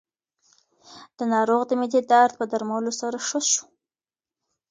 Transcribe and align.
د 1.17 1.19
ناروغ 1.33 1.61
د 1.67 1.71
معدې 1.79 2.01
درد 2.11 2.33
په 2.39 2.45
درملو 2.51 2.91
سره 3.01 3.17
ښه 3.27 3.39
شو. 3.51 3.65